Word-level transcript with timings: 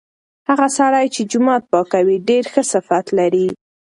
هغه 0.49 0.67
سړی 0.77 1.05
چې 1.15 1.21
جومات 1.31 1.63
پاکوي 1.73 2.17
ډیر 2.29 2.43
ښه 2.51 2.61
صفت 2.73 3.05
لري. 3.19 3.47